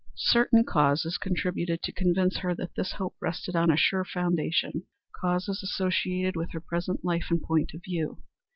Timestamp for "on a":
3.55-3.77